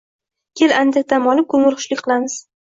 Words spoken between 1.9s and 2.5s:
qilamiz